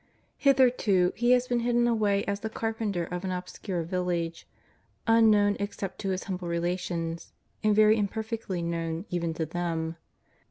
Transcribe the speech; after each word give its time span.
Hitherto 0.39 1.13
He 1.15 1.29
has 1.33 1.47
been 1.47 1.59
hidden 1.59 1.87
away 1.87 2.25
as 2.25 2.39
the 2.39 2.49
carpenter 2.49 3.05
of 3.05 3.23
an 3.23 3.29
obscure 3.29 3.83
village, 3.83 4.47
unknown 5.05 5.55
except 5.59 5.99
to 5.99 6.09
His 6.09 6.23
humble 6.23 6.47
relations, 6.47 7.33
and 7.63 7.75
very 7.75 7.97
imperfectly 7.97 8.63
known 8.63 9.05
even 9.11 9.35
to 9.35 9.45
them. 9.45 9.97